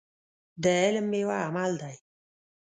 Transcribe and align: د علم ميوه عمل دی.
د 0.63 0.65
علم 0.83 1.05
ميوه 1.11 1.37
عمل 1.45 1.71
دی. 1.81 1.95